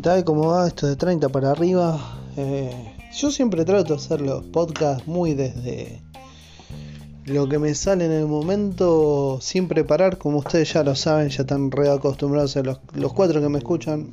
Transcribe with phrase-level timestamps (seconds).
[0.00, 0.24] tal?
[0.24, 0.66] ¿Cómo va?
[0.66, 2.00] Esto de 30 para arriba.
[2.36, 6.00] Eh, yo siempre trato de hacer los podcasts muy desde
[7.26, 11.42] lo que me sale en el momento sin preparar, como ustedes ya lo saben, ya
[11.42, 14.10] están re acostumbrados a los, los cuatro que me escuchan.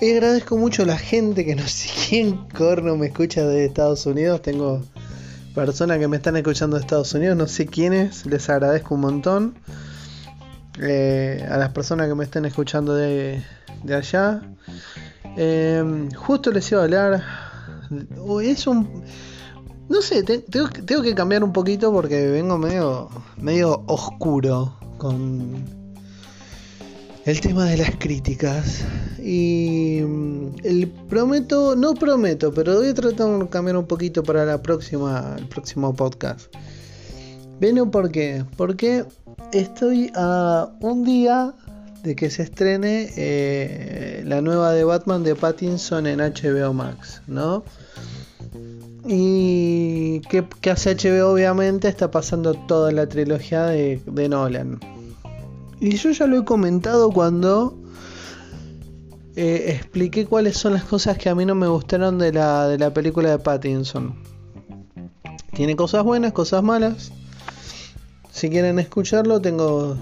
[0.00, 4.06] Y agradezco mucho a la gente que no sé quién corno me escucha de Estados
[4.06, 4.42] Unidos.
[4.42, 4.82] Tengo
[5.54, 9.54] personas que me están escuchando de Estados Unidos, no sé quiénes, les agradezco un montón.
[10.80, 13.42] Eh, a las personas que me estén escuchando de,
[13.88, 14.42] allá.
[15.36, 17.22] Eh, justo les iba a hablar.
[18.42, 19.04] Es un.
[19.88, 25.64] No sé, tengo, que cambiar un poquito porque vengo medio, medio oscuro con
[27.24, 28.84] el tema de las críticas.
[29.18, 29.98] Y
[30.62, 35.36] el prometo, no prometo, pero voy a tratar de cambiar un poquito para la próxima,
[35.38, 36.54] el próximo podcast.
[37.60, 38.44] ¿Ven por qué?
[38.56, 39.04] Porque
[39.52, 41.54] estoy a un día
[42.04, 47.64] de que se estrene eh, la nueva de Batman de Pattinson en HBO Max, ¿no?
[49.04, 54.78] Y que, hace HBO obviamente está pasando toda la trilogía de, Nolan.
[55.80, 57.76] Y yo ya lo he comentado cuando
[59.34, 62.78] eh, expliqué cuáles son las cosas que a mí no me gustaron de la, de
[62.78, 64.14] la película de Pattinson.
[65.54, 67.12] Tiene cosas buenas, cosas malas.
[68.38, 69.96] Si quieren escucharlo, tengo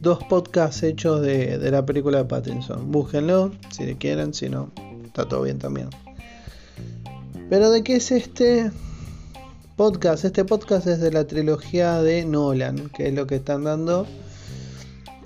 [0.00, 2.90] dos podcasts hechos de, la película de Pattinson.
[2.90, 4.70] Búsquenlo si quieren, si no,
[5.04, 5.90] está todo bien también.
[7.50, 8.70] Pero ¿de qué es este
[9.76, 10.24] podcast?
[10.24, 14.06] Este podcast es de la trilogía de Nolan, que es lo que están dando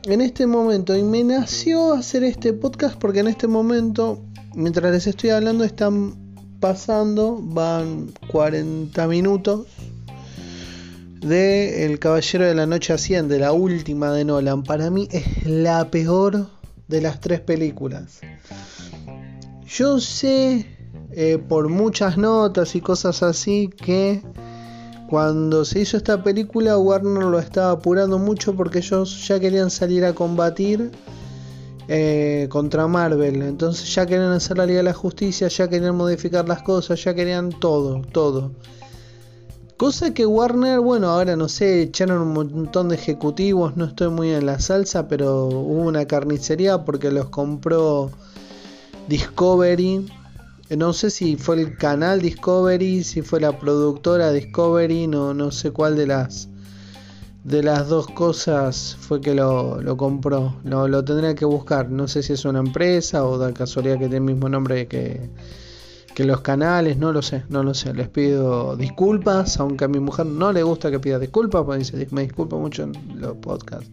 [0.06, 0.96] en este momento.
[0.96, 4.18] Y me nació hacer este podcast porque en este momento,
[4.56, 6.16] mientras les estoy hablando, están
[6.58, 9.68] pasando, van 40 minutos
[11.20, 15.90] de El Caballero de la Noche Asciende, la última de Nolan, para mí es la
[15.90, 16.46] peor
[16.88, 18.20] de las tres películas.
[19.66, 20.66] Yo sé
[21.12, 24.22] eh, por muchas notas y cosas así que
[25.08, 30.04] cuando se hizo esta película Warner lo estaba apurando mucho porque ellos ya querían salir
[30.04, 30.90] a combatir
[31.88, 33.42] eh, contra Marvel.
[33.42, 37.14] Entonces ya querían hacer la Liga de la Justicia, ya querían modificar las cosas, ya
[37.14, 38.52] querían todo, todo.
[39.80, 44.30] Cosa que Warner, bueno, ahora no sé, echaron un montón de ejecutivos, no estoy muy
[44.30, 48.10] en la salsa, pero hubo una carnicería porque los compró
[49.08, 50.06] Discovery.
[50.76, 55.70] No sé si fue el canal Discovery, si fue la productora Discovery, no, no sé
[55.70, 56.50] cuál de las
[57.44, 60.56] de las dos cosas fue que lo, lo compró.
[60.62, 61.88] Lo, lo tendría que buscar.
[61.88, 65.30] No sé si es una empresa o da casualidad que tiene el mismo nombre que,
[66.14, 67.94] que los canales, no lo sé, no lo sé.
[67.94, 72.22] Les pido disculpas, aunque a mi mujer no le gusta que pida disculpas, porque me
[72.22, 73.90] disculpa mucho en los podcasts.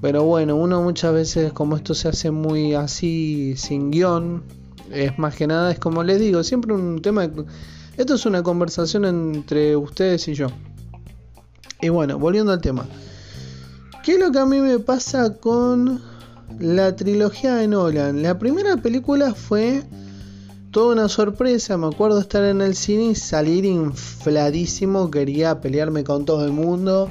[0.00, 4.42] Pero bueno, uno muchas veces como esto se hace muy así, sin guion,
[4.92, 7.28] es más que nada, es como les digo, siempre un tema...
[7.96, 10.48] esto es una conversación entre ustedes y yo.
[11.80, 12.86] Y bueno, volviendo al tema.
[14.04, 16.00] ¿Qué es lo que a mí me pasa con
[16.58, 18.22] la trilogía de Nolan?
[18.22, 19.82] La primera película fue
[20.70, 21.76] toda una sorpresa.
[21.76, 25.10] Me acuerdo estar en el cine y salir infladísimo.
[25.10, 27.08] Quería pelearme con todo el mundo.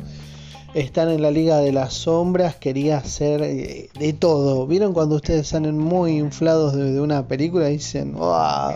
[0.73, 2.55] Estar en la Liga de las Sombras.
[2.57, 4.67] Quería hacer eh, de todo.
[4.67, 8.73] ¿Vieron cuando ustedes salen muy inflados de, una película y dicen, wow,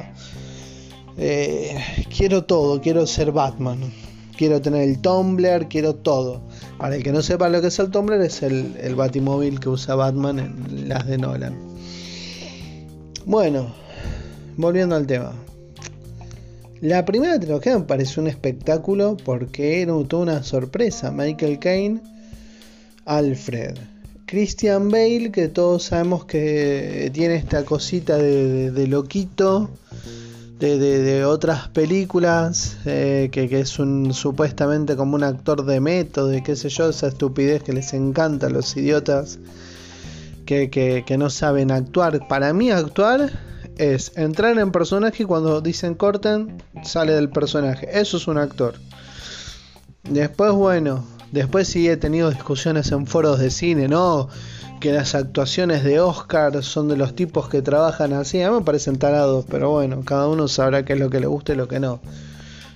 [1.17, 1.77] eh,
[2.15, 3.91] quiero todo, quiero ser Batman.
[4.35, 6.41] Quiero tener el Tumblr, quiero todo.
[6.79, 9.69] Para el que no sepa lo que es el Tumblr, es el, el batimóvil que
[9.69, 11.55] usa Batman en las de Nolan.
[13.25, 13.67] Bueno,
[14.57, 15.33] volviendo al tema.
[16.81, 21.11] La primera trilogía me pareció un espectáculo porque era una sorpresa.
[21.11, 22.01] Michael Caine,
[23.05, 23.77] Alfred,
[24.25, 29.69] Christian Bale, que todos sabemos que tiene esta cosita de, loquito,
[30.59, 36.55] de, otras películas, eh, que, es un supuestamente como un actor de método y qué
[36.55, 39.37] sé yo, esa estupidez que les encanta a los idiotas
[40.47, 42.27] que, que no saben actuar.
[42.27, 47.89] Para mí actuar es entrar en personaje y cuando dicen corten, sale del personaje.
[47.99, 48.75] Eso es un actor.
[50.03, 54.29] Después, bueno, después sí he tenido discusiones en foros de cine, ¿no?
[54.79, 58.39] Que las actuaciones de Oscar son de los tipos que trabajan así.
[58.43, 61.25] A mí me parecen tarados, pero bueno, cada uno sabrá qué es lo que le
[61.25, 62.01] gusta y lo que no.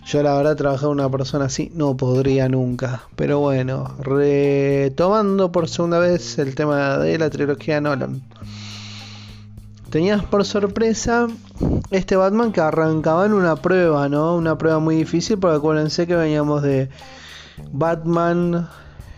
[0.07, 3.03] Yo la verdad trabajar una persona así no podría nunca.
[3.15, 8.23] Pero bueno, retomando por segunda vez el tema de la trilogía Nolan
[9.89, 11.27] tenías por sorpresa
[11.91, 14.35] este Batman que arrancaba en una prueba, ¿no?
[14.35, 16.89] Una prueba muy difícil, porque acuérdense que veníamos de
[17.71, 18.67] Batman,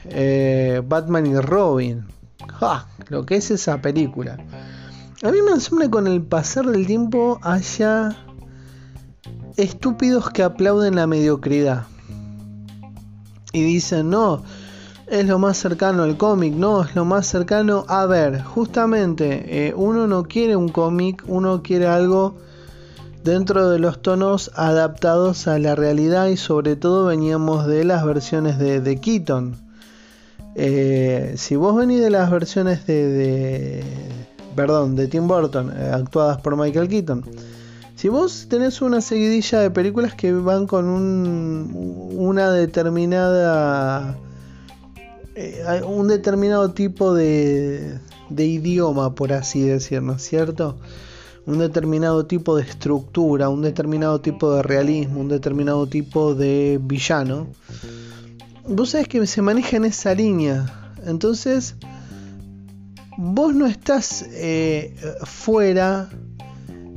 [0.05, 2.05] eh, Batman y Robin.
[2.59, 2.87] ¡Ja!
[3.09, 4.37] Lo que es esa película.
[5.23, 8.15] A mí me asombra con el pasar del tiempo haya
[9.55, 11.85] estúpidos que aplauden la mediocridad.
[13.53, 14.43] Y dicen, no,
[15.07, 18.43] es lo más cercano al cómic, no, es lo más cercano a ver.
[18.43, 22.35] Justamente, eh, uno no quiere un cómic, uno quiere algo
[23.23, 28.59] dentro de los tonos adaptados a la realidad y sobre todo veníamos de las versiones
[28.59, 29.55] de, Keaton.
[30.55, 33.83] Eh, si vos venís de las versiones de,
[34.55, 37.23] perdón, de Tim Burton, eh, actuadas por Michael Keaton,
[37.95, 44.17] si vos tenés una seguidilla de películas que van con un, una determinada.
[45.39, 47.99] Eh, un determinado tipo de,
[48.35, 50.79] idioma, por así decirlo, ¿cierto?
[51.45, 57.49] Un determinado tipo de estructura, un determinado tipo de realismo, un determinado tipo de villano.
[58.67, 60.95] Vos sabés que se maneja en esa línea.
[61.05, 61.75] Entonces,
[63.15, 66.09] vos no estás eh, fuera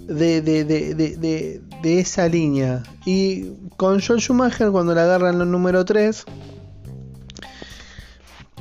[0.09, 2.85] de, esa línea.
[3.05, 6.25] Y con Joel Schumacher, cuando le agarran el número 3,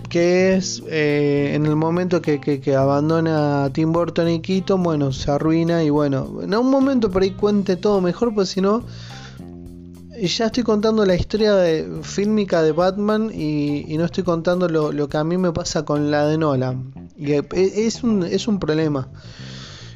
[0.09, 5.13] que es eh, en el momento que, que, abandona a Tim Burton y Keaton, bueno,
[5.13, 8.83] se arruina y bueno, en un momento por ahí cuente todo mejor, pues si no,
[10.27, 15.07] ya estoy contando la historia de, fílmica de Batman y, no estoy contando lo, lo,
[15.07, 16.91] que a mí me pasa con la de Nolan.
[17.17, 19.09] Y es un, es un problema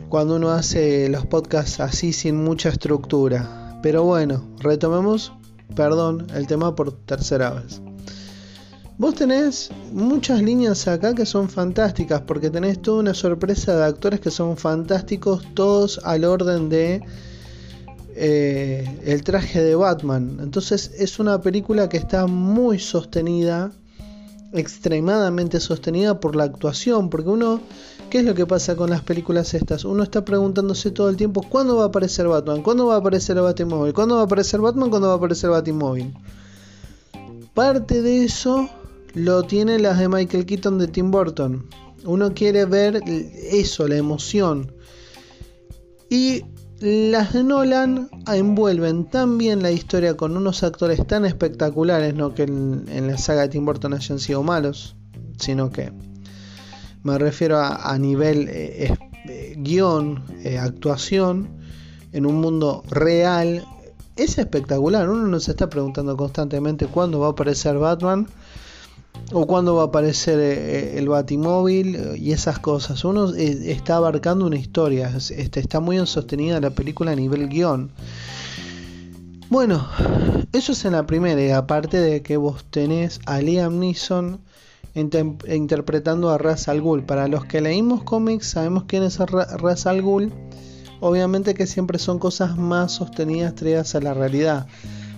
[0.09, 3.79] cuando uno hace los podcasts así sin mucha estructura.
[3.81, 5.33] Pero bueno, retomemos,
[5.75, 7.82] perdón, el tema por tercera vez.
[8.97, 14.19] Vos tenés muchas líneas acá que son fantásticas porque tenés toda una sorpresa de actores
[14.19, 17.01] que son fantásticos, todos al orden de
[18.15, 20.37] eh, el traje de Batman.
[20.41, 23.71] Entonces es una película que está muy sostenida,
[24.53, 27.61] extremadamente sostenida por la actuación, porque uno
[28.13, 29.85] ¿Qué es lo que pasa con las películas estas?
[29.85, 32.61] Uno está preguntándose todo el tiempo ¿cuándo va a aparecer Batman?
[32.61, 33.91] ¿Cuándo va a aparecer el Batimóvil?
[33.91, 34.91] ¿Cuándo va a aparecer Batman?
[34.91, 36.13] ¿Cuándo va a aparecer Batimóvil?
[37.55, 38.69] Parte de eso
[39.13, 41.67] lo tiene las de Michael Keaton de Tim Burton.
[42.05, 44.73] Uno quiere ver eso, la emoción.
[46.09, 46.43] Y
[46.79, 52.43] las de Nolan envuelven tan bien la historia con unos actores tan espectaculares, no que
[52.43, 54.95] en, la saga de Tim Burton hayan sido malos,
[55.39, 55.93] sino que
[57.03, 58.93] me refiero a, nivel eh,
[59.29, 61.49] eh, guion, eh, actuación,
[62.11, 63.65] en un mundo real,
[64.15, 65.09] es espectacular.
[65.09, 68.27] Uno nos está preguntando constantemente cuándo va a aparecer Batman
[69.31, 73.03] o cuándo va a aparecer el Batimóvil y esas cosas.
[73.03, 77.91] Uno está abarcando una historia, este, está muy en sostenida la película a nivel guion.
[79.49, 79.87] Bueno,
[80.51, 84.39] eso es en la primera, aparte de que vos tenés a Liam Neeson
[84.95, 87.03] interpretando a Ra's al Ghul.
[87.03, 90.31] Para los que leímos cómics sabemos quién es Ra's al Ghul.
[90.99, 94.67] Obviamente que siempre son cosas más sostenidas traídas a la realidad.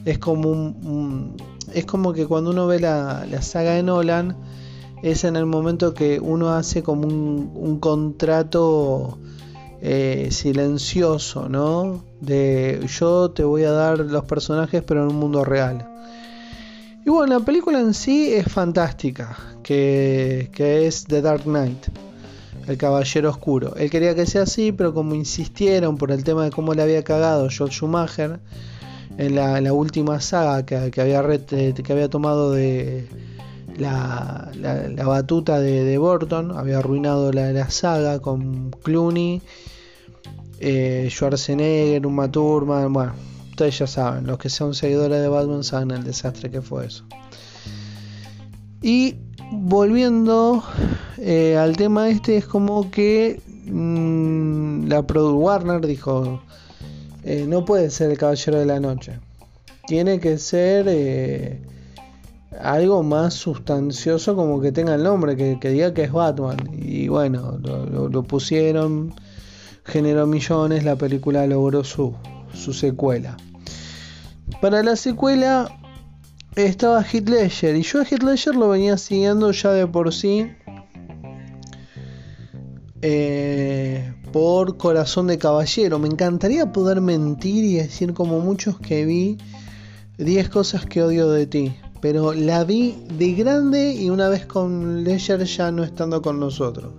[0.03, 1.38] Es como un,
[1.75, 4.38] es como que cuando uno ve la, saga de Nolan
[5.04, 9.19] es en el momento que uno hace como un, contrato
[9.81, 12.01] eh, silencioso, ¿no?
[12.22, 15.86] De yo te voy a dar los personajes pero en un mundo real.
[17.06, 21.88] Y bueno, la película en sí es fantástica, que, es The Dark Knight,
[22.67, 23.75] el Caballero Oscuro.
[23.75, 27.03] Él quería que sea así, pero como insistieron por el tema de cómo le había
[27.03, 28.39] cagado George Schumacher
[29.17, 33.07] en la, última saga que, había, eh, que había tomado de
[33.77, 34.51] la,
[35.05, 39.41] batuta de, de, Burton, había arruinado la, saga con Clooney,
[40.60, 43.13] eh, Schwarzenegger, Uma Thurman, bueno
[43.55, 47.05] ustedes ya saben, los que son seguidores de Batman saben el desastre que fue eso.
[48.81, 49.15] Y
[49.50, 50.62] volviendo
[51.17, 56.41] eh, al tema este, es como que mm, la Produ Warner dijo,
[57.25, 59.20] eh, no puede ser el Caballero de la Noche,
[59.88, 61.60] tiene que ser eh,
[62.62, 66.58] algo más sustancioso como que tenga el nombre, que, diga que es Batman.
[66.72, 69.13] Y bueno, lo, pusieron,
[69.84, 72.13] generó millones, la película logró su,
[72.53, 73.38] secuela.
[74.62, 75.67] Para la secuela
[76.55, 78.22] estaba Heath Ledger y yo a Heath
[78.53, 80.51] lo venía siguiendo ya de por sí
[83.01, 85.98] eh, por Corazón de Caballero.
[85.98, 89.38] Me encantaría poder mentir y decir como muchos que vi
[90.18, 91.74] 10 cosas que odio de ti.
[92.01, 96.92] Pero la vi de grande y una vez con Ledger ya no estando con nosotros.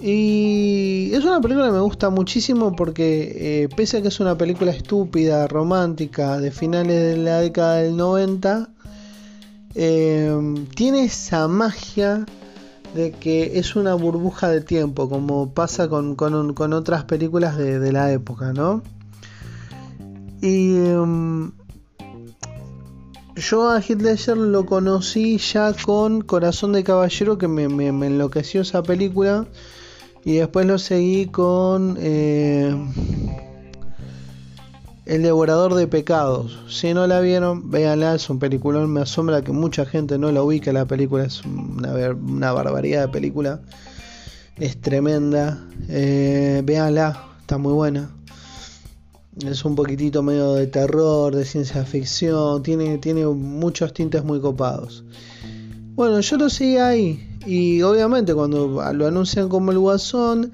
[0.00, 4.36] Y es una película que me gusta muchísimo porque eh, pese a que es una
[4.36, 8.68] película estúpida, romántica, de finales de la década del 90,
[9.76, 12.26] eh, tiene esa magia
[12.94, 18.12] de que es una burbuja de tiempo, como pasa con, con, otras películas de, la
[18.12, 18.82] época, ¿no?
[20.40, 21.52] Y em,
[23.36, 29.46] yo a Ledger lo conocí ya con Corazón de Caballero, que me, enloqueció esa película.
[30.24, 32.74] Y después lo seguí con eh,
[35.10, 36.56] El Devorador de Pecados.
[36.68, 38.92] Si no la vieron, véanla, es un peliculón.
[38.92, 40.72] Me asombra que mucha gente no la ubique.
[40.72, 43.60] La película es una, una barbaridad de película.
[44.56, 45.66] Es tremenda.
[45.88, 48.08] Eh, véanla, está muy buena.
[49.44, 55.02] Es un poquitito medio de terror, de ciencia ficción, tiene, tiene muchos tintes muy copados.
[55.96, 57.36] Bueno, yo lo seguí ahí.
[57.44, 60.52] Y obviamente cuando lo anuncian como el guasón,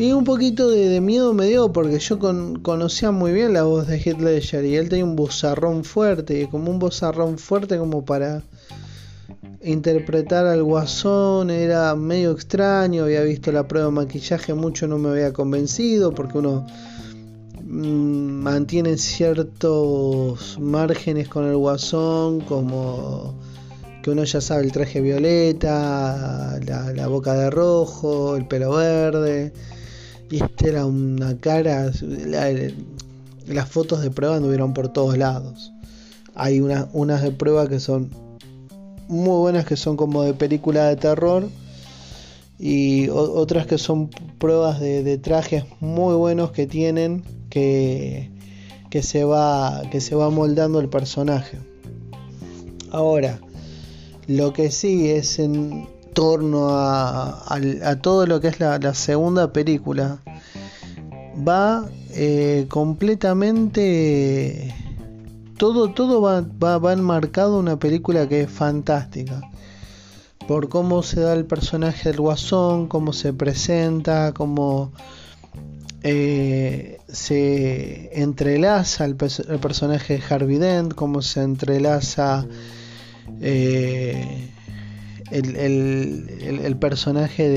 [0.00, 2.18] y un poquito de, miedo me dio porque yo
[2.62, 6.78] conocía muy bien la voz de Heath y él tenía un bozarrón fuerte, como un
[6.78, 8.42] bozarrón fuerte como para
[9.62, 15.10] interpretar al guasón, era medio extraño, había visto la prueba de maquillaje, mucho no me
[15.10, 16.66] había convencido porque uno
[17.72, 23.34] Mm, mantienen ciertos márgenes con el guasón, como
[24.02, 29.52] que uno ya sabe el traje violeta, la, boca de rojo, el pelo verde.
[30.30, 31.90] Y este era una cara.
[33.46, 35.72] las fotos de prueba anduvieron por todos lados.
[36.34, 38.10] Hay unas de prueba que son
[39.08, 41.48] muy buenas, que son como de película de terror.
[42.58, 48.30] Y otras que son pruebas de trajes muy buenos que tienen que,
[49.02, 51.58] se va, que se va moldando el personaje.
[52.90, 53.40] Ahora,
[54.26, 55.88] lo que sigue es en
[56.20, 60.18] torno a, todo lo que es la, segunda película.
[61.48, 64.74] Va eh, completamente...
[65.56, 69.40] Todo, todo va, va, va enmarcado una película que es fantástica
[70.46, 74.92] por cómo se da el personaje del guasón, cómo se presenta, cómo
[76.02, 82.44] eh, se entrelaza el, personaje de Harvey Dent, como se entrelaza
[83.40, 84.49] eh,
[85.30, 87.48] el, personaje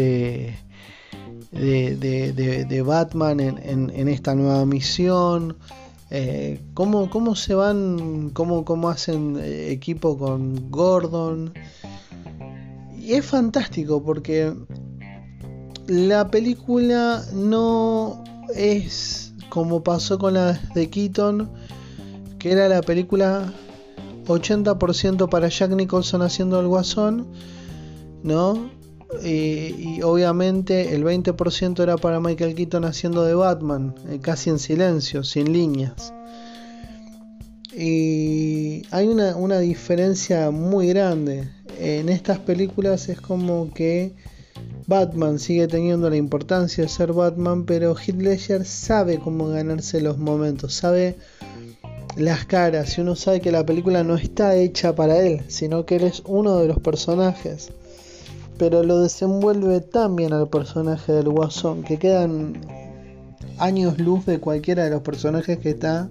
[1.52, 1.96] de,
[2.66, 5.58] de, Batman en, esta nueva misión.
[6.10, 11.54] Eh, cómo, se van, cómo, cómo hacen equipo con Gordon.
[12.98, 14.54] Y es fantástico porque
[15.88, 18.24] la película no
[18.56, 21.50] es como pasó con la de Keaton,
[22.40, 23.54] que era la película
[24.26, 27.28] 80% para Jack Nicholson haciendo el guasón,
[28.24, 28.72] ¿no?
[29.24, 35.24] Y, obviamente el 20% era para Michael Keaton haciendo de Batman, eh, casi en silencio,
[35.24, 36.14] sin líneas.
[37.76, 41.48] Y hay una, una diferencia muy grande.
[41.80, 44.14] En estas películas es como que
[44.88, 50.18] Batman sigue teniendo la importancia de ser Batman, pero Heath Ledger sabe cómo ganarse los
[50.18, 51.18] momentos, sabe
[52.16, 55.96] las caras y uno sabe que la película no está hecha para él, sino que
[55.96, 57.72] él es uno de los personajes.
[58.58, 62.54] Pero lo desenvuelve tan bien al personaje del Guasón que quedan
[63.58, 66.10] años luz de cualquiera de los personajes que está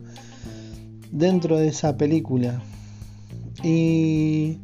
[1.11, 2.61] dentro de esa película.
[3.63, 4.59] Y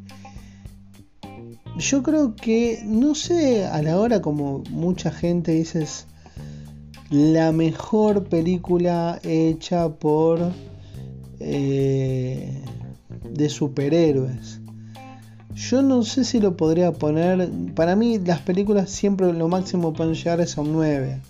[1.79, 6.07] yo creo que, no sé, a la hora como mucha gente dice, es
[7.11, 10.53] la mejor película hecha por
[11.41, 12.63] eh,
[13.31, 14.61] de superhéroes.
[15.59, 17.51] Yo no sé si lo podría poner.
[17.75, 21.21] Para mí, las películas siempre lo máximo pueden llegar es a un 9.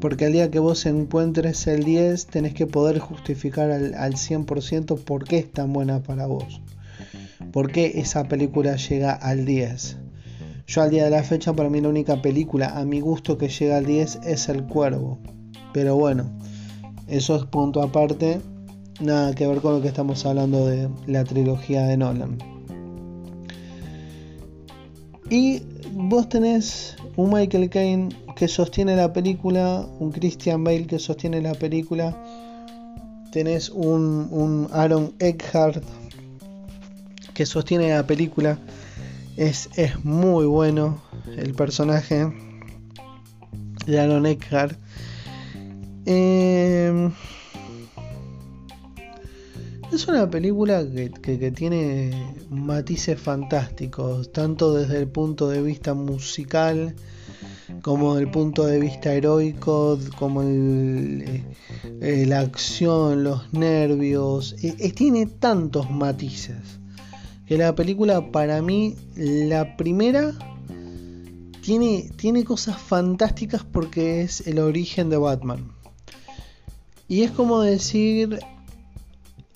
[0.00, 4.98] Porque al día que vos encuentres el 10, tenés que poder justificar al, al 100%
[4.98, 6.60] por qué es tan buena para vos
[7.52, 9.96] por qué esa película llega al 10.
[10.66, 13.48] Yo al día de la fecha, para mí la única película a mi gusto que
[13.48, 15.18] llega al 10 es El Cuervo.
[15.72, 16.30] Pero bueno,
[17.08, 18.40] eso es punto aparte.
[19.00, 22.51] Nada que ver con lo que estamos hablando de la trilogía de Nolan.
[25.32, 25.62] Y
[25.94, 31.54] vos tenés un Michael Caine que sostiene la película, un Christian Bale que sostiene la
[31.54, 32.14] película,
[33.30, 35.82] tenés un, un Aaron Eckhart
[37.32, 38.58] que sostiene la película.
[39.38, 41.02] Es, es muy bueno
[41.34, 42.30] el personaje
[43.86, 44.78] de Aaron Eckhart.
[46.04, 47.10] Em,
[49.96, 50.84] es una película
[51.22, 56.94] que, tiene matices fantásticos, tanto desde el punto de vista musical,
[57.82, 61.44] como desde el punto de vista heroico, como el,
[62.00, 64.56] eh, la acción, los nervios.
[64.94, 66.80] tiene tantos matices
[67.46, 70.32] que la película para mí, la primera,
[71.60, 75.72] tiene, tiene cosas fantásticas porque es el origen de Batman.
[77.08, 78.38] Y es como decir,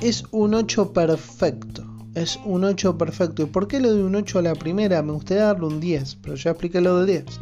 [0.00, 1.84] es un 8 perfecto.
[2.14, 3.42] Es un 8 perfecto.
[3.42, 5.02] ¿Y por qué le doy un 8 a la primera?
[5.02, 7.40] Me gustaría darle un 10, pero ya expliqué lo del 10.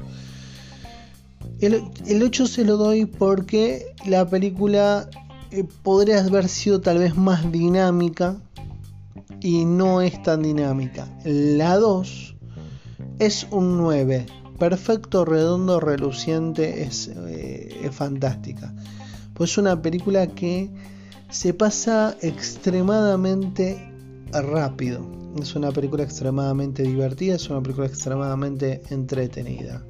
[1.60, 5.08] El, el 8 se lo doy porque la película
[5.50, 8.36] eh, podría haber sido tal vez más dinámica
[9.40, 11.08] y no es tan dinámica.
[11.24, 12.34] La 2
[13.18, 14.26] es un 9.
[14.58, 18.74] Perfecto, redondo, reluciente, es, eh, es fantástica.
[19.34, 20.70] Pues es una película que
[21.34, 23.90] se pasa extremadamente
[24.30, 25.04] rápido.
[25.42, 29.84] Es una película extremadamente divertida, es una película extremadamente entretenida.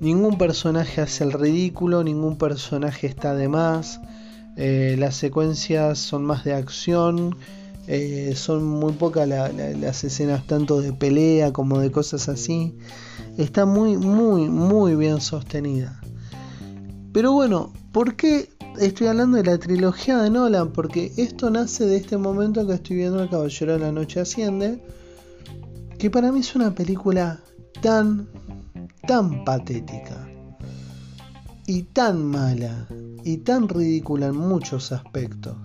[0.00, 4.00] Ningún personaje hace el ridículo, ningún personaje está de más.
[4.56, 7.36] Eh, las secuencias son más de acción,
[7.86, 12.74] eh, son muy pocas las escenas tanto de pelea como de cosas así.
[13.36, 16.00] Está muy, muy, muy bien sostenida.
[17.12, 20.72] Pero bueno, ¿por qué estoy hablando de la trilogía de Nolan?
[20.72, 24.82] Porque esto nace de este momento que estoy viendo El Caballero de la Noche Asciende,
[25.98, 27.40] que para mí es una película
[27.80, 28.28] tan,
[29.06, 30.28] tan patética
[31.66, 32.86] y tan mala
[33.24, 35.56] y tan ridícula en muchos aspectos.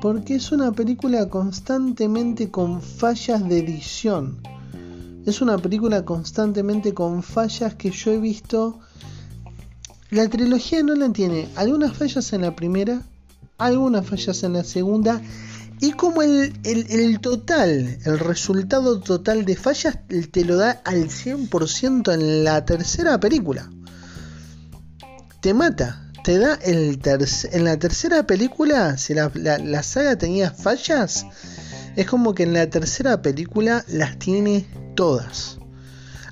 [0.00, 4.40] Porque es una película constantemente con fallas de edición.
[5.26, 8.80] Es una película constantemente con fallas que yo he visto.
[10.12, 13.00] La trilogía no la tiene algunas fallas en la primera,
[13.56, 15.22] algunas fallas en la segunda.
[15.80, 20.00] Y como el, total, el resultado total de fallas
[20.30, 23.70] te lo da al 100% en la tercera película.
[25.40, 27.00] Te mata te da el
[27.50, 31.24] en la tercera película, si la, saga tenía fallas,
[31.96, 35.56] es como que en la tercera película las tiene todas.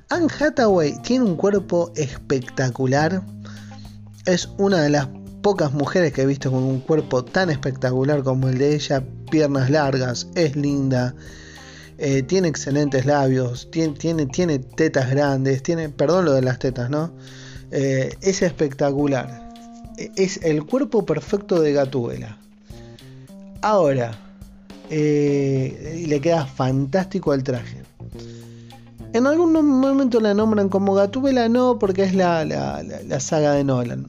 [0.07, 3.23] Anne Hathaway tiene un cuerpo espectacular.
[4.25, 5.07] Es una de las
[5.41, 9.03] pocas mujeres que he visto con un cuerpo tan espectacular como el de ella.
[9.29, 11.15] Piernas largas, es linda,
[11.97, 16.89] eh, tiene excelentes labios, tiene, tiene, tiene, tetas grandes, tiene, perdón lo de las tetas,
[16.89, 17.11] ¿no?
[17.71, 19.51] Eh, es espectacular
[20.15, 22.37] es el cuerpo perfecto de Gatúbela.
[23.61, 24.11] Ahora,
[24.89, 27.83] eh, le queda fantástico el traje.
[29.13, 34.07] En algún momento la nombran como Gatúbela, no, porque es la, la, saga de Nolan.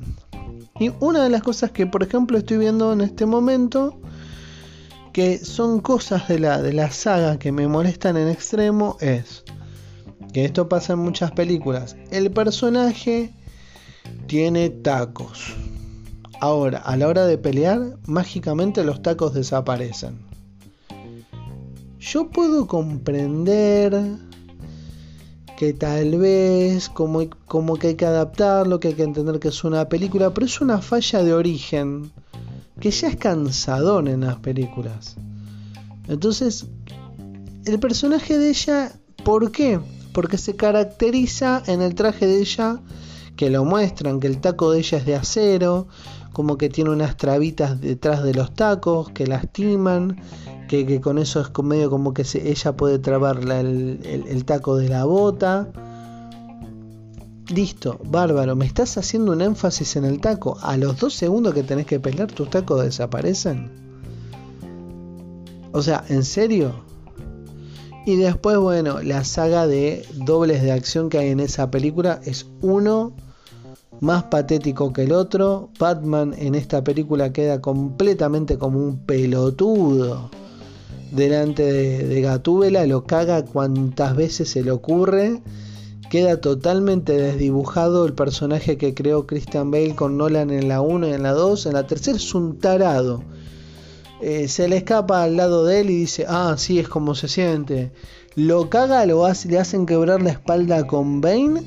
[0.78, 3.98] Y una de las cosas que, por ejemplo, estoy viendo en este momento,
[5.12, 9.42] que son cosas de la, de la saga que me molestan en extremo, es
[10.32, 11.96] que esto pasa en muchas películas.
[12.12, 13.34] El personaje
[14.28, 15.52] tiene tacos.
[16.40, 20.20] Ahora, a la hora de pelear, mágicamente los tacos desaparecen.
[21.98, 23.94] Yo puedo comprender
[25.56, 29.64] que tal vez como, como que hay que adaptarlo, que hay que entender que es
[29.64, 32.10] una película, pero es una falla de origen
[32.80, 35.16] que ya es cansadón en las películas.
[36.08, 36.66] Entonces,
[37.64, 38.92] el personaje de ella,
[39.24, 39.78] ¿por qué?
[40.12, 42.80] Porque se caracteriza en el traje de ella,
[43.36, 45.86] que lo muestran, que el taco de ella es de acero,
[46.32, 50.20] como que tiene unas trabitas detrás de los tacos que lastiman,
[50.72, 55.68] que, con eso es medio como que ella puede trabar el, taco de la bota.
[57.48, 60.56] Listo, bárbaro, me estás haciendo un énfasis en el taco.
[60.62, 63.70] A los dos segundos que tenés que pelear, tus tacos desaparecen.
[65.72, 66.72] O sea, ¿en serio?
[68.06, 72.46] Y después, bueno, la saga de dobles de acción que hay en esa película es
[72.62, 73.12] uno
[74.00, 75.68] más patético que el otro.
[75.78, 80.30] Batman en esta película queda completamente como un pelotudo
[81.12, 85.42] delante de, de Gatúbela, lo caga cuantas veces se le ocurre.
[86.10, 91.12] Queda totalmente desdibujado el personaje que creó Christian Bale con Nolan en la 1 y
[91.12, 91.66] en la 2.
[91.66, 93.22] En la tercera es un tarado.
[94.20, 97.28] Eh, se le escapa al lado de él y dice, ah, sí, es como se
[97.28, 97.92] siente.
[98.34, 101.62] Lo caga, lo hace, le hacen quebrar la espalda con Bane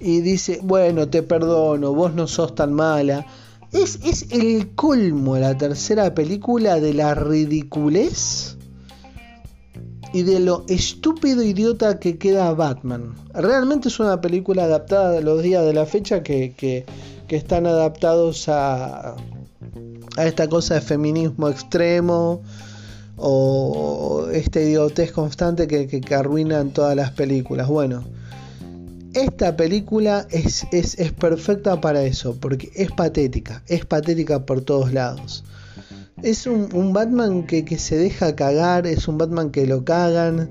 [0.00, 3.26] y dice, bueno, te perdono, vos no sos tan mala.
[3.72, 8.56] Es, es el colmo la tercera película de la ridiculez
[10.12, 13.14] y de lo estúpido idiota que queda Batman.
[13.34, 16.84] Realmente es una película adaptada a los días de la fecha que,
[17.28, 19.16] están adaptados a,
[20.18, 22.42] esta cosa de feminismo extremo
[23.16, 27.68] o este idiotez constante que arruinan todas las películas.
[27.68, 28.04] Bueno,
[29.14, 30.66] esta película es,
[31.18, 35.44] perfecta para eso, porque es patética, es patética por todos lados.
[36.22, 40.50] Es un, Batman que, se deja cagar, es un Batman que lo cagan,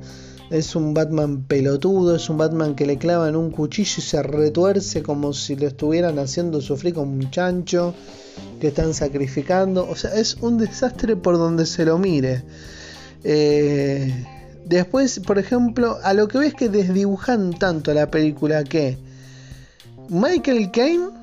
[0.49, 5.01] Es un Batman pelotudo, es un Batman que le clavan un cuchillo y se retuerce
[5.01, 7.93] como si lo estuvieran haciendo sufrir como un chancho,
[8.59, 9.87] que están sacrificando.
[9.89, 12.43] O sea, es un desastre por donde se lo mire.
[13.23, 14.25] Eh,
[14.65, 18.97] después, por ejemplo, a lo que ves que desdibujan tanto la película que
[20.09, 21.20] Michael Caine,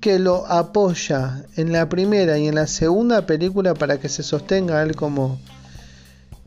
[0.00, 4.82] que lo apoya en la primera y en la segunda película para que se sostenga
[4.82, 5.38] él como...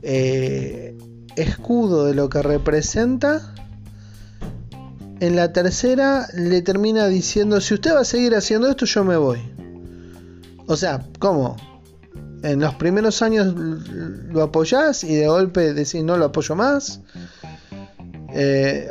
[0.03, 0.97] Eh,
[1.35, 3.53] escudo de lo que representa,
[5.19, 9.17] en la tercera le termina diciendo, si usted va a seguir haciendo esto, yo me
[9.17, 9.39] voy.
[10.67, 11.57] O sea, ¿cómo?
[12.43, 17.01] En los primeros años lo apoyás y de golpe decís, no lo apoyo más.
[18.33, 18.87] Eh,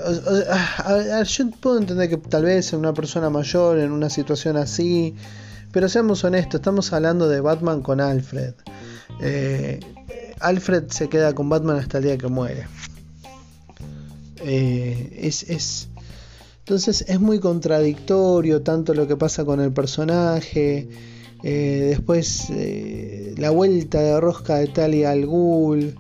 [1.25, 5.15] yo puedo entender que tal vez en una persona mayor, en una situación así,
[5.73, 8.55] pero seamos honestos, estamos hablando de Batman con Alfred.
[9.21, 9.81] Eh,
[10.41, 12.67] Alfred se queda con Batman hasta el día que muere.
[14.43, 15.89] Eh, es,
[16.61, 20.89] entonces es muy contradictorio tanto lo que pasa con el personaje.
[21.43, 22.49] Después
[23.39, 25.97] la vuelta de rosca de Talia al Ghul.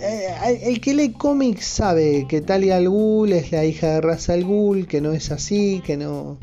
[0.00, 4.44] El que lee cómics sabe que Talia al Ghul es la hija de Ra's al
[4.44, 6.38] Ghul, que no es así, que no.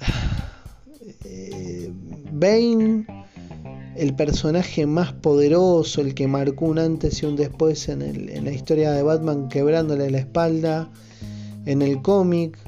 [2.32, 3.06] Bane
[3.96, 8.92] el personaje más poderoso, el que marcó un antes y un después en, la historia
[8.92, 10.90] de Batman quebrándole la espalda
[11.66, 12.58] en el cómic.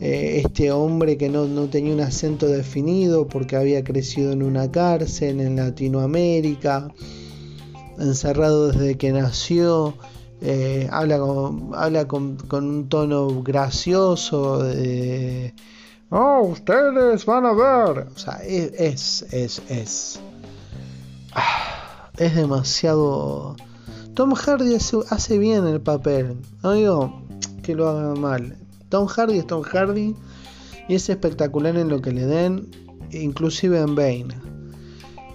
[0.00, 5.40] Eh, este hombre que no, tenía un acento definido porque había crecido en una cárcel
[5.40, 6.88] en Latinoamérica,
[7.98, 9.94] encerrado desde que nació,
[10.40, 15.54] eh, habla, con, habla con, un tono gracioso de...
[16.10, 18.06] Oh, ustedes van a ver.
[18.14, 20.20] O sea, es, es, es
[22.18, 23.56] es demasiado.
[24.14, 26.36] Tom Hardy hace, bien el papel.
[26.62, 27.22] No digo
[27.62, 28.56] que lo haga mal.
[28.88, 30.14] Tom Hardy es Tom Hardy
[30.88, 32.70] y es espectacular en lo que le den,
[33.10, 34.28] inclusive en Bane.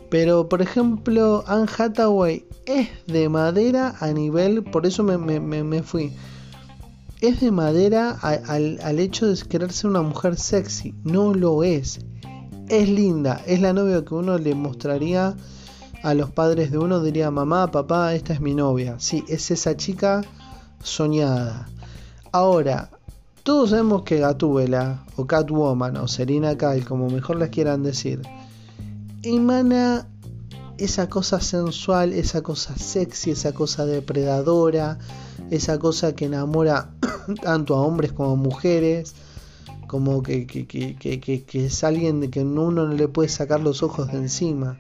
[0.09, 6.13] Pero por ejemplo, Anne Hathaway es de madera a nivel, por eso me, fui.
[7.21, 10.95] Es de madera al, al hecho de querer ser una mujer sexy.
[11.03, 11.99] No lo es.
[12.67, 13.41] Es linda.
[13.45, 15.35] Es la novia que uno le mostraría
[16.03, 18.95] a los padres de uno diría, mamá, papá, esta es mi novia.
[18.99, 20.21] Sí, es esa chica
[20.81, 21.69] soñada.
[22.31, 22.89] Ahora,
[23.43, 28.21] todos sabemos que Gatúbela, o Catwoman, o Serena Kyle, como mejor les quieran decir,
[29.21, 30.07] emana
[30.83, 34.97] esa cosa sensual, esa cosa sexy, esa cosa depredadora,
[35.49, 36.91] esa cosa que enamora
[37.41, 39.13] tanto a hombres como a mujeres,
[39.87, 44.11] como que, que, que, es alguien de que uno no le puede sacar los ojos
[44.11, 44.77] de encima.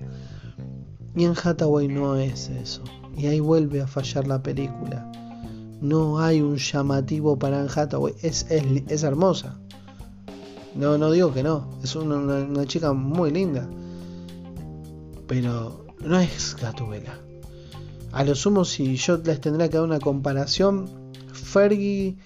[1.15, 2.81] Y en Hathaway no es eso.
[3.17, 5.11] Y ahí vuelve a fallar la película.
[5.81, 8.13] No hay un llamativo para Anne Hathaway.
[8.21, 9.59] Es, es, hermosa.
[10.75, 11.67] No, no digo que no.
[11.83, 13.67] Es una, chica muy linda.
[15.27, 17.17] Pero no es Gatubela.
[18.11, 20.89] A lo sumo, si yo les tendría que dar una comparación,
[21.31, 22.17] Fergie,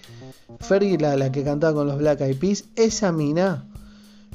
[0.60, 3.64] Fergie la, la que cantaba con los Black Eyed Peas, esa mina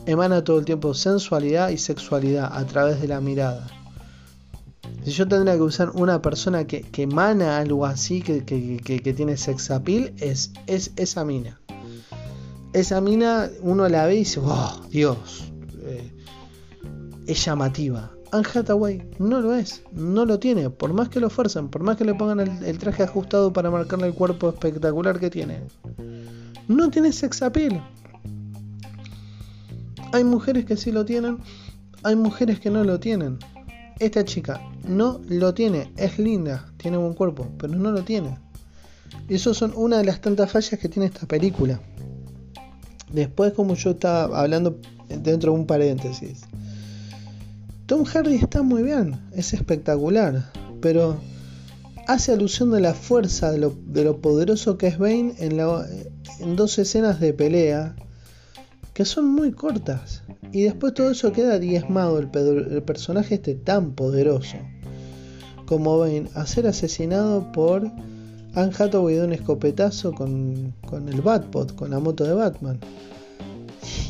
[0.06, 3.68] emana todo el tiempo sensualidad y sexualidad a través de la mirada.
[5.04, 10.14] Si yo tendría que usar una persona que, emana algo así, que, tiene sex appeal,
[10.20, 11.60] es, es esa mina.
[12.74, 15.52] Esa mina uno la ve y dice, oh, Dios,
[15.84, 16.12] eh,
[17.28, 18.12] es llamativa.
[18.32, 21.98] Anne Hathaway no lo es, no lo tiene, por más que lo fuerzan, por más
[21.98, 25.60] que le pongan el, traje ajustado para marcarle el cuerpo espectacular que tiene.
[26.68, 27.84] No tiene sex appeal.
[30.14, 31.40] Hay mujeres que sí lo tienen,
[32.04, 33.38] hay mujeres que no lo tienen.
[34.00, 38.38] Esta chica no lo tiene, es linda, tiene buen cuerpo, pero no lo tiene.
[39.28, 41.82] Y eso son una de las tantas fallas que tiene esta película.
[43.12, 46.44] Después, como yo estaba hablando dentro de un paréntesis,
[47.92, 50.50] Tom Hardy está muy bien, es espectacular,
[50.80, 51.18] pero
[52.08, 57.34] hace alusión de la fuerza, de lo, poderoso que es Bane en, dos escenas de
[57.34, 57.98] pelea
[58.94, 60.24] que son muy cortas.
[60.54, 64.56] Y después todo eso queda diezmado, el, personaje este tan poderoso
[65.66, 67.92] como ven, a ser asesinado por
[68.56, 70.74] Anne Hathaway de un escopetazo con,
[71.10, 72.80] el Batpot, con la moto de Batman.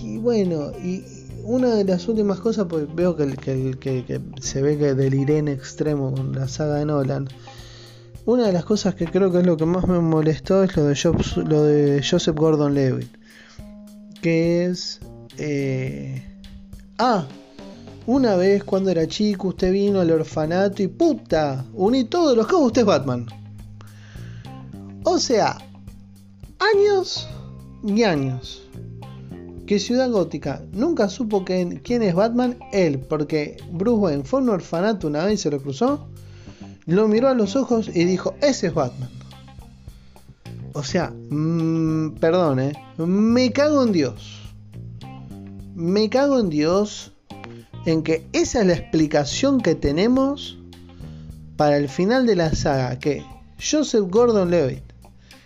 [0.03, 1.03] Y bueno, y
[1.43, 6.33] una de las últimas cosas, pues veo que, se ve que deliré en extremo con
[6.33, 7.27] la saga de Nolan.
[8.25, 10.85] Una de las cosas que creo que es lo que más me molestó es lo
[10.85, 10.95] de,
[11.45, 13.21] lo de Joseph Gordon Levitt
[14.21, 14.99] que es...
[15.37, 16.23] Eh,
[16.97, 17.25] ah,
[18.05, 22.67] una vez cuando era chico usted vino al orfanato y puta, uní todos los cabos,
[22.67, 23.25] usted es Batman.
[25.03, 25.57] O sea,
[26.59, 27.27] años
[27.83, 28.60] y años
[29.71, 35.07] que Ciudad Gótica nunca supo quién, es Batman, él, porque Bruce Wayne fue un orfanato
[35.07, 36.09] una vez y se lo cruzó,
[36.87, 39.09] lo miró a los ojos y dijo, ese es Batman.
[40.73, 44.41] O sea, mmm, perdón, eh, me cago en Dios.
[45.73, 47.13] Me cago en Dios
[47.85, 50.59] en que esa es la explicación que tenemos
[51.55, 53.23] para el final de la saga, que
[53.57, 54.83] Joseph Gordon-Levitt,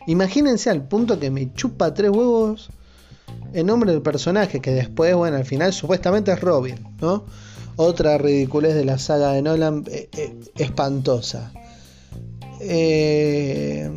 [0.07, 2.71] imagínense al punto que me chupa tres huevos
[3.53, 7.25] el nombre del personaje, que después, bueno, al final supuestamente es Robin, ¿no?
[7.77, 11.51] Otra ridiculez de la saga de Nolan eh, eh, espantosa.
[12.61, 13.89] Eh,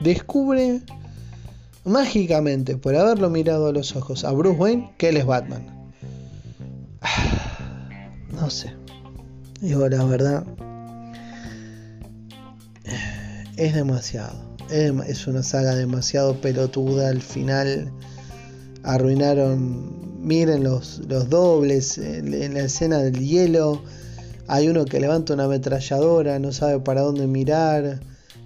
[0.00, 0.82] descubre
[1.84, 5.92] mágicamente, por haberlo mirado a los ojos a Bruce Wayne, que él es Batman.
[8.30, 8.74] No sé.
[9.60, 10.44] Digo, la verdad.
[13.56, 17.08] Es demasiado es una saga demasiado pelotuda.
[17.08, 17.90] Al final
[18.82, 20.04] arruinaron.
[20.24, 23.82] Miren los, los dobles en, la escena del hielo.
[24.46, 28.00] Hay uno que levanta una ametralladora, no sabe para dónde mirar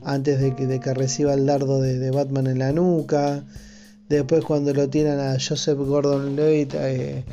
[0.04, 3.44] antes de que, de que reciba el dardo de, Batman en la nuca.
[4.08, 7.24] Después cuando lo tiran a Joseph Gordon-Levitt, eh,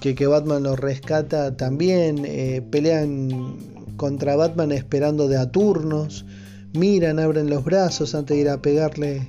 [0.00, 3.56] que, que, Batman lo rescata también, eh, pelean
[3.96, 6.24] contra Batman esperando de a turnos
[6.72, 9.28] miran, abren los brazos antes de ir a pegarle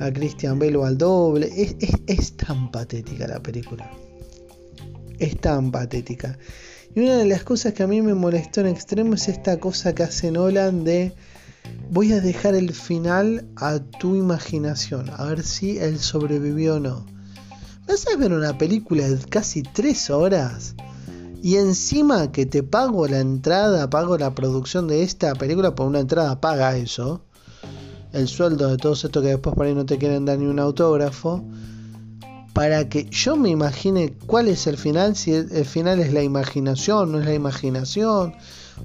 [0.00, 1.50] a Christian Bale o al doble.
[2.06, 3.90] Es, tan patética la película.
[5.18, 6.38] Es tan patética.
[6.94, 9.94] Y una de las cosas que a mí me molestó en extremo es esta cosa
[9.94, 11.12] que hace Nolan de
[11.90, 17.06] voy a dejar el final a tu imaginación, a ver si él sobrevivió o no.
[17.86, 20.74] ¿Vas a ver una película de casi tres horas?
[21.46, 26.00] Y encima que te pago la entrada, pago la producción de esta película por una
[26.00, 27.20] entrada, paga eso.
[28.12, 30.58] El sueldo de todos estos que después por ahí no te quieren dar ni un
[30.58, 31.44] autógrafo.
[32.52, 37.12] Para que yo me imagine cuál es el final, si el final es la imaginación,
[37.12, 38.34] no es la imaginación,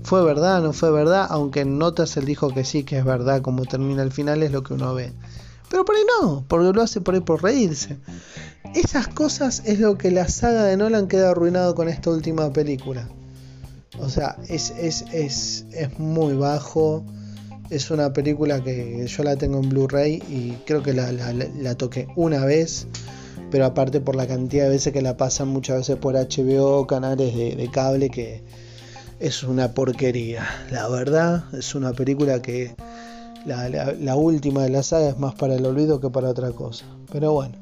[0.03, 3.41] fue verdad, no fue verdad, aunque en notas él dijo que sí, que es verdad,
[3.41, 5.13] como termina el final es lo que uno ve.
[5.71, 7.97] Pero por ahí no, porque lo hace por ahí por reírse.
[8.75, 13.07] Esas cosas es lo que la saga de Nolan queda arruinado con esta última película.
[13.97, 17.05] O sea, es, es, es, es muy bajo.
[17.69, 22.07] Es una película que yo la tengo en Blu-ray y creo que la, la, toqué
[22.17, 22.87] una vez.
[23.49, 27.33] Pero aparte por la cantidad de veces que la pasan muchas veces por HBO, canales
[27.33, 28.43] de, de cable, que
[29.21, 30.45] es una porquería.
[30.69, 32.75] La verdad, es una película que
[33.45, 36.85] la, la, última de la saga es más para el olvido que para otra cosa.
[37.11, 37.61] Pero bueno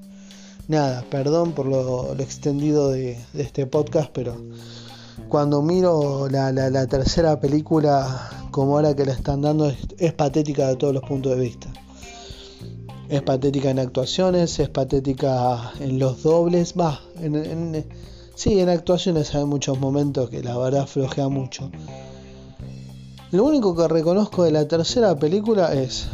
[0.70, 4.38] nada, perdón por lo, extendido de, este podcast, pero
[5.28, 10.94] cuando miro la, tercera película como ahora que la están dando, es, patética de todos
[10.94, 11.68] los puntos de vista.
[13.10, 17.84] Es patética en actuaciones, es patética en los dobles, va, en,
[18.36, 21.72] sí, en actuaciones hay muchos momentos que la verdad flojea mucho.
[23.32, 26.08] Lo único que reconozco de la tercera película es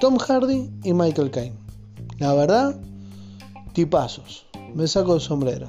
[0.00, 1.56] Tom Hardy y Michael Caine.
[2.18, 2.74] La verdad,
[3.72, 4.46] tipazos.
[4.74, 5.68] Me saco el sombrero.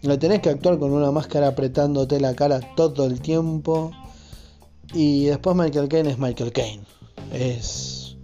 [0.00, 3.90] Le tenés que actuar con una máscara apretándote la cara todo el tiempo.
[4.94, 6.82] Y después Michael Caine es Michael Caine.
[7.34, 8.16] Es.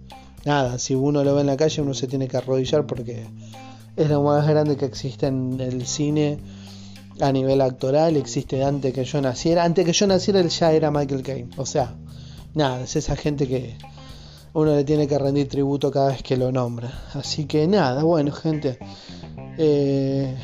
[0.45, 3.27] Nada, si uno lo ve en la calle, uno se tiene que arrodillar porque
[3.95, 6.39] es lo más grande que existe en el cine
[7.27, 8.17] a nivel actoral.
[8.17, 9.63] Existe antes que yo naciera.
[9.63, 11.49] Antes que yo naciera, él ya era Michael Caine.
[11.57, 11.95] O sea,
[12.53, 13.77] nada, es esa gente que
[14.53, 16.91] uno le tiene que rendir tributo cada vez que lo nombra.
[17.13, 18.77] Así que nada, bueno gente,
[19.57, 20.35] eh,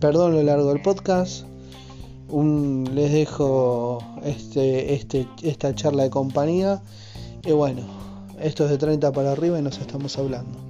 [0.00, 1.44] perdón lo largo del podcast,
[2.30, 6.80] les dejo este, este, esta charla de compañía
[7.44, 7.82] y bueno,
[8.40, 10.69] esto es de 30 para arriba y nos estamos hablando.